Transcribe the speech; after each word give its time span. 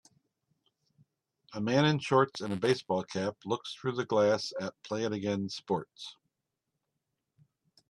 A 1.53 1.61
man 1.61 1.85
in 1.85 1.99
shorts 1.99 2.41
and 2.41 2.51
a 2.51 2.55
baseball 2.55 3.03
cap 3.03 3.35
looks 3.45 3.75
through 3.75 3.91
the 3.91 4.05
glass 4.07 4.51
at 4.59 4.73
Play 4.81 5.03
It 5.03 5.11
Again 5.13 5.47
Sports. 5.47 6.15